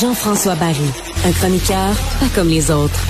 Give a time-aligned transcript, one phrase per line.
[0.00, 0.76] Jean-François Barry,
[1.26, 3.00] un chroniqueur pas comme les autres.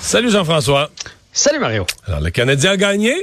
[0.00, 0.90] Salut Jean-François.
[1.32, 1.86] Salut Mario.
[2.06, 3.14] Alors, le Canadien a gagné?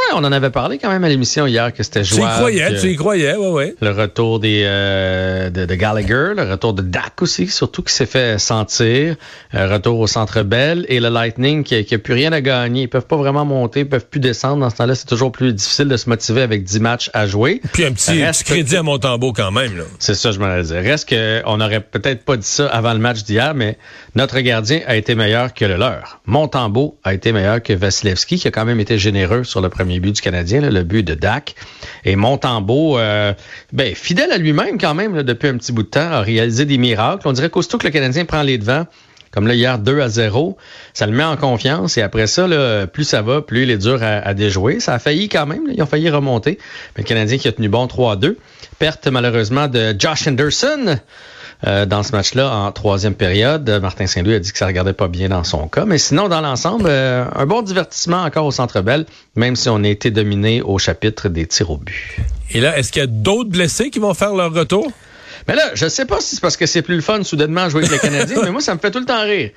[0.00, 2.30] Ouais, on en avait parlé quand même à l'émission hier que c'était jouable.
[2.30, 3.74] Tu y croyais, que tu y croyais, ouais, ouais.
[3.82, 8.06] Le retour des euh, de, de Gallagher, le retour de Dak aussi, surtout qui s'est
[8.06, 9.16] fait sentir.
[9.54, 12.82] Euh, retour au Centre Bell et le Lightning qui, qui a plus rien à gagner.
[12.82, 14.60] Ils peuvent pas vraiment monter, ils peuvent plus descendre.
[14.60, 17.60] Dans ce temps-là, c'est toujours plus difficile de se motiver avec 10 matchs à jouer.
[17.72, 19.84] Puis un petit, Reste petit crédit à Montembeau quand même, là.
[19.98, 20.82] C'est ça, je m'en dire.
[20.82, 23.76] Reste que on aurait peut-être pas dit ça avant le match d'hier, mais
[24.14, 26.20] notre gardien a été meilleur que le leur.
[26.26, 29.89] Montembeau a été meilleur que Vasilevski, qui a quand même été généreux sur le premier
[29.98, 31.54] but du Canadien, le but de Dak.
[32.04, 33.32] Et Montembeau, euh,
[33.72, 36.78] ben, fidèle à lui-même quand même depuis un petit bout de temps, a réalisé des
[36.78, 37.26] miracles.
[37.26, 38.86] On dirait qu'aussitôt que le Canadien prend les devants,
[39.30, 40.56] comme là hier 2 à 0,
[40.92, 42.46] ça le met en confiance et après ça,
[42.92, 44.80] plus ça va, plus il est dur à, déjouer.
[44.80, 46.58] Ça a failli quand même, ils ont failli remonter.
[46.96, 48.36] Mais le Canadien qui a tenu bon 3 à 2.
[48.78, 50.98] Perte malheureusement de Josh Henderson.
[51.66, 53.68] Euh, dans ce match-là en troisième période.
[53.82, 55.84] Martin Saint-Louis a dit que ça regardait pas bien dans son cas.
[55.84, 59.04] Mais sinon, dans l'ensemble, euh, un bon divertissement encore au Centre Bell,
[59.36, 62.16] même si on a été dominé au chapitre des tirs au but.
[62.52, 64.90] Et là, est-ce qu'il y a d'autres blessés qui vont faire leur retour?
[65.48, 67.84] Mais là, je sais pas si c'est parce que c'est plus le fun soudainement jouer
[67.84, 69.50] avec les Canadiens, mais moi, ça me fait tout le temps rire.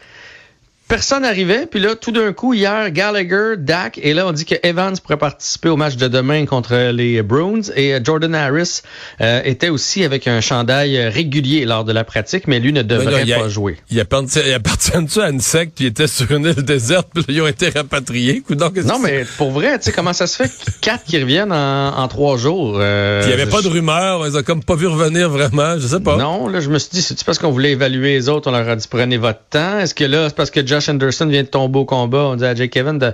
[0.94, 4.54] Personne n'arrivait, puis là, tout d'un coup, hier, Gallagher, Dak, et là, on dit que
[4.62, 8.82] Evans pourrait participer au match de demain contre les Bruins, et euh, Jordan Harris
[9.20, 13.26] euh, était aussi avec un chandail régulier lors de la pratique, mais lui ne devrait
[13.26, 13.80] pas a- jouer.
[13.90, 17.24] Il appartient, il appartient à une secte, puis il était sur une île déserte, puis
[17.28, 18.44] ils ont été rapatriés.
[18.86, 22.08] Non, mais pour vrai, tu sais, comment ça se fait quatre qui reviennent en, en
[22.08, 22.78] trois jours?
[22.80, 23.22] euh?
[23.24, 25.88] Il n'y avait pas de rumeur, on les a comme pas vu revenir vraiment, je
[25.88, 26.18] sais pas.
[26.18, 28.70] Non, là, je me suis dit, c'est-tu parce qu'on voulait évaluer les autres, on leur
[28.70, 29.80] a dit prenez votre temps?
[29.80, 32.20] Est-ce que là, c'est parce que Josh Anderson vient de tomber au combat?
[32.26, 33.14] On dit à Jake Kevin de.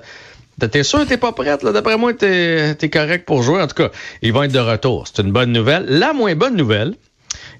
[0.67, 1.63] T'es sûr t'es pas prête?
[1.63, 3.61] D'après moi, t'es es correct pour jouer.
[3.61, 3.89] En tout cas,
[4.21, 5.05] ils vont être de retour.
[5.07, 5.85] C'est une bonne nouvelle.
[5.87, 6.95] La moins bonne nouvelle,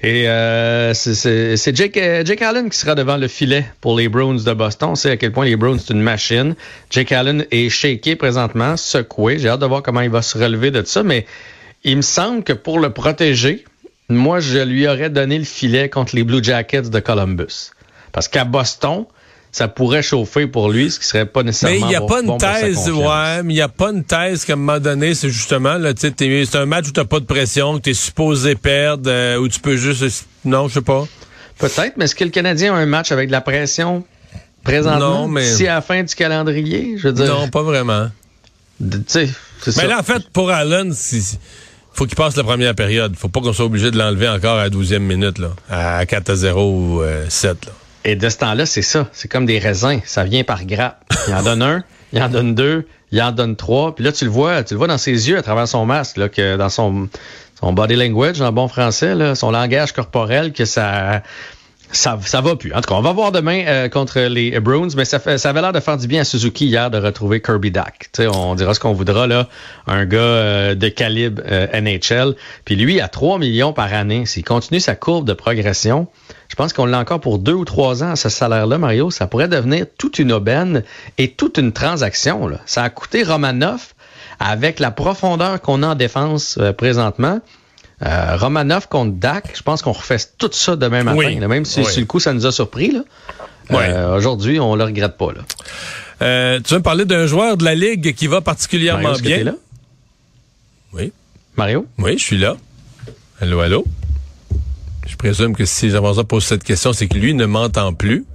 [0.02, 4.36] et euh, c'est- Jake, euh, Jake Allen qui sera devant le filet pour les Bruins
[4.44, 4.90] de Boston.
[4.92, 6.56] On sait à quel point les Bruins, c'est une machine.
[6.90, 9.40] Jake Allen est shaké présentement, secoué.
[9.40, 11.26] J'ai hâte de voir comment il va se relever de ça, mais
[11.86, 13.64] il me semble que pour le protéger,
[14.10, 17.72] moi, je lui aurais donné le filet contre les Blue Jackets de Columbus.
[18.12, 19.06] Parce qu'à Boston,
[19.52, 22.08] ça pourrait chauffer pour lui, ce qui serait pas Mais nécessairement il n'y a bon-
[22.08, 24.80] pas une bon thèse, ouais, mais il n'y a pas une thèse qu'à un moment
[24.80, 27.82] donné, c'est justement, là, tu sais, c'est un match où t'as pas de pression, que
[27.82, 31.06] t'es supposé perdre, euh, où tu peux juste, non, je sais pas.
[31.58, 34.04] Peut-être, mais est-ce que le Canadien a un match avec de la pression
[34.64, 35.22] présentement?
[35.22, 37.26] Non, mais- Si à la fin du calendrier, je veux dire.
[37.28, 38.10] Non, pas vraiment.
[38.80, 39.30] Tu sais,
[39.62, 39.82] c'est ça.
[39.82, 41.22] Mais là, en fait, pour Allen, il
[41.92, 43.14] faut qu'il passe la première période.
[43.18, 46.30] faut pas qu'on soit obligé de l'enlever encore à la 12e minute, là, à 4
[46.30, 47.66] à 0 ou euh, 7.
[47.66, 47.72] Là.
[48.06, 49.08] Et de ce temps-là, c'est ça.
[49.12, 50.00] C'est comme des raisins.
[50.06, 51.04] Ça vient par grappe.
[51.28, 51.84] Il en donne un,
[52.14, 53.94] il en donne deux, il en donne trois.
[53.96, 56.18] Puis là, tu le vois, tu le vois dans ses yeux à travers son masque,
[56.18, 57.10] là, que dans son,
[57.60, 61.24] son body language, en bon français, là, son langage corporel, que ça.
[61.92, 62.72] Ça, ça va plus.
[62.74, 65.62] En tout cas, on va voir demain euh, contre les Bruins, mais ça, ça avait
[65.62, 67.74] l'air de faire du bien à Suzuki hier de retrouver Kirby
[68.16, 69.48] sais, on dira ce qu'on voudra, là.
[69.88, 72.36] Un gars euh, de calibre euh, NHL.
[72.64, 76.08] Puis lui, à 3 millions par année, s'il continue sa courbe de progression,
[76.50, 79.10] je pense qu'on l'a encore pour deux ou trois ans à ce salaire-là, Mario.
[79.10, 80.84] Ça pourrait devenir toute une aubaine
[81.18, 82.50] et toute une transaction.
[82.66, 83.94] Ça a coûté Romanov
[84.40, 87.40] avec la profondeur qu'on a en défense présentement.
[88.06, 91.18] Euh, Romanov contre Dak, je pense qu'on refait tout ça demain matin.
[91.18, 91.36] Oui.
[91.40, 91.86] là, même si Oui.
[91.86, 92.92] sur le coup, ça nous a surpris.
[92.92, 93.02] Là.
[93.72, 93.78] Oui.
[93.82, 95.34] Euh, Aujourd'hui, on le regrette pas.
[95.34, 95.42] Là.
[96.22, 99.24] Euh, tu veux me parler d'un joueur de la Ligue qui va particulièrement Mario, est-ce
[99.24, 99.44] que bien?
[99.44, 99.54] là?
[100.94, 101.12] Oui.
[101.58, 101.86] Mario?
[101.98, 102.56] Oui, je suis là.
[103.42, 103.86] Allô, allô?
[105.08, 108.26] Je présume que si Jean-François pose cette question, c'est que lui ne m'entend plus.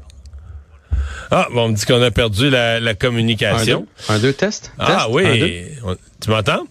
[1.30, 3.86] Ah, bon, on me dit qu'on a perdu la, la Un, deux, communication.
[4.08, 4.72] un, deux, test?
[4.78, 4.98] Ah Test?
[5.00, 5.44] Un, deux?
[5.44, 5.64] oui.
[5.84, 6.64] On- tu m'entends?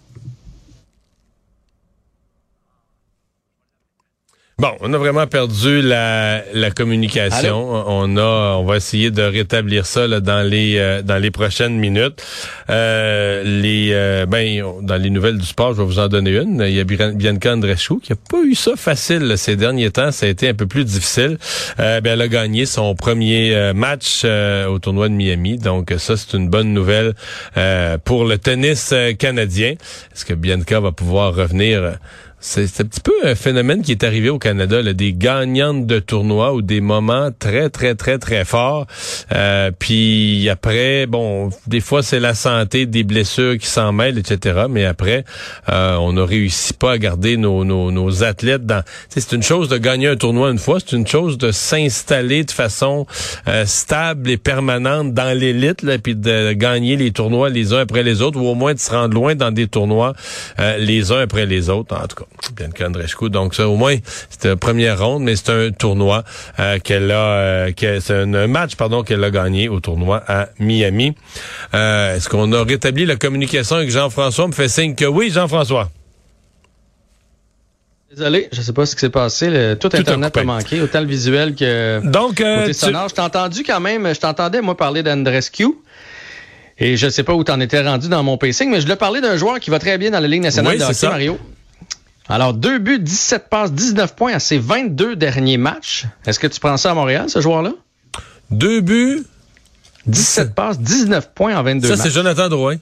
[4.59, 7.57] Bon, on a vraiment perdu la, la communication.
[7.87, 11.75] On a, on va essayer de rétablir ça là, dans les euh, dans les prochaines
[11.75, 12.23] minutes.
[12.69, 16.63] Euh, les euh, ben dans les nouvelles du sport, je vais vous en donner une.
[16.67, 19.89] Il y a Bian- Bianca Andreescu qui a pas eu ça facile là, ces derniers
[19.89, 20.11] temps.
[20.11, 21.39] Ça a été un peu plus difficile.
[21.79, 25.57] Euh, ben, elle a gagné son premier euh, match euh, au tournoi de Miami.
[25.57, 27.15] Donc ça c'est une bonne nouvelle
[27.57, 29.71] euh, pour le tennis canadien.
[30.13, 31.97] Est-ce que Bianca va pouvoir revenir?
[32.45, 35.99] C'est un petit peu un phénomène qui est arrivé au Canada, là, des gagnantes de
[35.99, 38.85] tournois ou des moments très, très, très, très forts.
[39.31, 44.65] Euh, puis après, bon, des fois, c'est la santé, des blessures qui s'en mêlent, etc.
[44.69, 45.23] Mais après,
[45.69, 48.83] euh, on ne réussit pas à garder nos, nos, nos athlètes dans...
[49.07, 52.51] C'est une chose de gagner un tournoi une fois, c'est une chose de s'installer de
[52.51, 53.07] façon
[53.47, 58.21] euh, stable et permanente dans l'élite, puis de gagner les tournois les uns après les
[58.21, 60.13] autres, ou au moins de se rendre loin dans des tournois
[60.59, 62.32] euh, les uns après les autres, en tout cas.
[62.55, 63.29] Bianca Andreescu.
[63.29, 63.97] Donc ça, au moins,
[64.29, 66.23] c'était la première ronde, mais c'est un tournoi
[66.59, 71.15] euh, qu'elle a, euh, c'est un, match, pardon, qu'elle a gagné au tournoi à Miami.
[71.73, 74.45] Euh, est-ce qu'on a rétabli la communication avec Jean-François?
[74.45, 75.89] On me fait signe que oui, Jean-François.
[78.15, 79.75] Désolé, je sais pas ce qui s'est passé.
[79.79, 82.43] tout, Internet a, manqué, autant le visuel que Donc,
[82.73, 83.09] sonore.
[83.09, 85.65] Je t'ai entendu quand même, je t'entendais, moi, parler d'Andrescu.
[86.77, 89.21] Et je sais pas où t'en étais rendu dans mon pacing, mais je voulais parler
[89.21, 91.39] d'un joueur qui va très bien dans la Ligue nationale de hockey, Mario.
[92.29, 96.05] Alors, deux buts, 17 passes, 19 points à ses 22 derniers matchs.
[96.25, 97.73] Est-ce que tu prends ça à Montréal, ce joueur-là?
[98.49, 99.23] Deux buts.
[100.05, 101.97] 17 passes, 19 points en 22 matchs.
[101.97, 102.77] Ça, c'est Jonathan Drouin.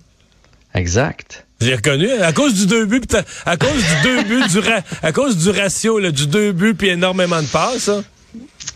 [0.74, 1.46] Exact.
[1.60, 2.10] J'ai reconnu.
[2.10, 3.02] À cause du deux buts,
[3.46, 4.60] à cause du deux buts, du
[5.04, 8.02] à cause du ratio, là, du deux buts puis énormément de passes, ça.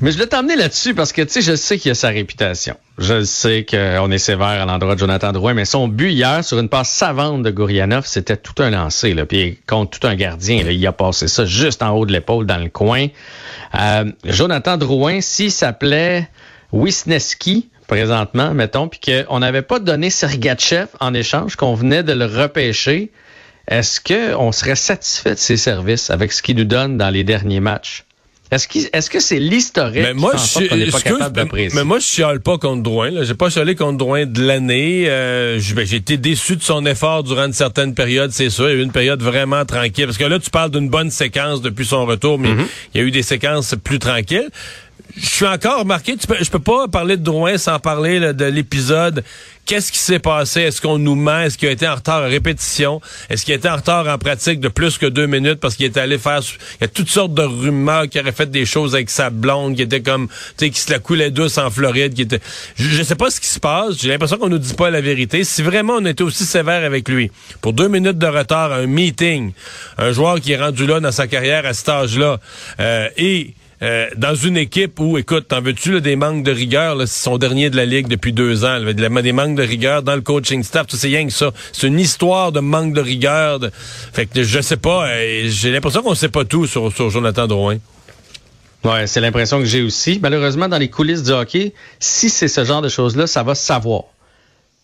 [0.01, 2.75] Mais je voulais t'emmener là-dessus parce que, tu sais, je sais qu'il a sa réputation.
[2.97, 6.59] Je sais qu'on est sévère à l'endroit de Jonathan Drouin, mais son but hier sur
[6.59, 9.25] une passe savante de Gourianov, c'était tout un lancer, là.
[9.25, 12.45] Puis contre tout un gardien, là, il a passé ça juste en haut de l'épaule
[12.45, 13.07] dans le coin.
[13.75, 16.29] Euh, Jonathan Drouin, s'il s'appelait
[16.73, 22.25] Wisneski, présentement, mettons, puis qu'on n'avait pas donné Sergachev en échange, qu'on venait de le
[22.25, 23.11] repêcher,
[23.67, 27.59] est-ce qu'on serait satisfait de ses services avec ce qu'il nous donne dans les derniers
[27.59, 28.04] matchs?
[28.51, 31.75] Est-ce que c'est l'historique mais moi, je, qu'on n'est pas capable d'apprécier?
[31.75, 33.23] Mais moi, je chiale pas contre Drouin.
[33.23, 35.05] J'ai pas chialé contre Drouin de l'année.
[35.07, 38.69] Euh, ben, j'ai été déçu de son effort durant une certaine période, c'est sûr.
[38.69, 40.05] Il y a eu une période vraiment tranquille.
[40.05, 42.67] Parce que là, tu parles d'une bonne séquence depuis son retour, mais mm-hmm.
[42.93, 44.49] il y a eu des séquences plus tranquilles
[45.17, 46.17] je suis encore marqué.
[46.17, 49.23] Tu peux, je peux pas parler de Drouin sans parler de l'épisode.
[49.65, 50.61] Qu'est-ce qui s'est passé?
[50.61, 51.39] Est-ce qu'on nous ment?
[51.39, 53.01] Est-ce qu'il a été en retard en répétition?
[53.29, 55.87] Est-ce qu'il a été en retard en pratique de plus que deux minutes parce qu'il
[55.87, 56.39] était allé faire...
[56.79, 59.75] Il y a toutes sortes de rumeurs qu'il aurait fait des choses avec sa blonde,
[59.75, 60.27] qui était comme...
[60.27, 62.41] Tu sais, qui se la coulait douce en Floride, qui était...
[62.75, 63.99] Je, sais pas ce qui se passe.
[63.99, 65.43] J'ai l'impression qu'on nous dit pas la vérité.
[65.43, 69.51] Si vraiment on était aussi sévère avec lui, pour deux minutes de retard un meeting,
[69.97, 72.39] un joueur qui est rendu là dans sa carrière à cet âge-là,
[72.79, 77.23] euh, et euh, dans une équipe où, écoute, t'en veux-tu des manques de rigueur, c'est
[77.23, 80.21] son dernier de la Ligue depuis deux ans, là, des manques de rigueur dans le
[80.21, 81.51] coaching staff, c'est rien que ça.
[81.73, 83.59] C'est une histoire de manque de rigueur.
[84.13, 87.47] Fait que je sais pas, euh, j'ai l'impression qu'on sait pas tout sur, sur Jonathan
[87.47, 87.77] Drouin.
[88.83, 90.19] Ouais, c'est l'impression que j'ai aussi.
[90.21, 94.03] Malheureusement, dans les coulisses du hockey, si c'est ce genre de choses-là, ça va savoir.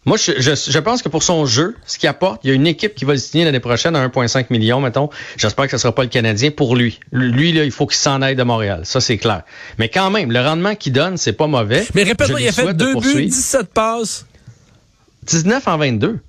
[0.05, 2.65] Moi, je, je, pense que pour son jeu, ce qu'il apporte, il y a une
[2.65, 5.11] équipe qui va le signer l'année prochaine à 1,5 million, mettons.
[5.37, 6.99] J'espère que ce sera pas le Canadien pour lui.
[7.11, 8.81] Lui, là, il faut qu'il s'en aille de Montréal.
[8.83, 9.43] Ça, c'est clair.
[9.77, 11.85] Mais quand même, le rendement qu'il donne, c'est pas mauvais.
[11.93, 14.25] Mais répète-moi, il a fait deux buts, 17 passes.
[15.27, 16.19] 19 en 22.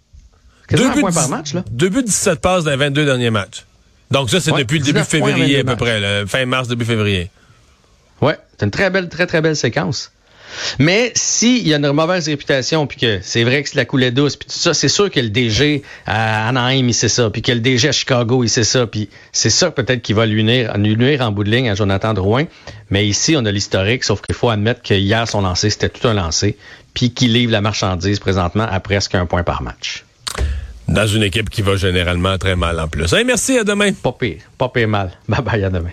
[0.70, 1.64] Deux buts, par match, là.
[1.70, 3.64] Deux buts, 17 passes dans les 22 derniers matchs.
[4.10, 7.30] Donc ça, c'est depuis le début février à peu près, fin mars, début février.
[8.20, 10.12] Ouais, c'est une très belle, très, très belle séquence.
[10.78, 14.10] Mais s'il y a une mauvaise réputation, puis que c'est vrai que c'est la coulée
[14.10, 17.42] douce, puis tout ça, c'est sûr que le DG à Anaheim, il sait ça, puis
[17.42, 20.44] que le DG à Chicago, il sait ça, puis c'est ça peut-être qui va lui
[20.44, 22.44] nuire, nuire en bout de ligne à Jonathan Drouin.
[22.90, 26.06] Mais ici, on a l'historique, sauf qu'il faut admettre que hier, son lancer, c'était tout
[26.06, 26.56] un lancer,
[26.94, 30.04] puis qu'il livre la marchandise présentement à presque un point par match.
[30.88, 33.14] Dans une équipe qui va généralement très mal en plus.
[33.24, 33.92] merci, à demain.
[33.92, 35.12] Pas pire, pas pire mal.
[35.28, 35.92] Bye bye, à demain.